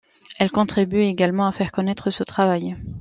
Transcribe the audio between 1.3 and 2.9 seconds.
à faire connaître ce travail.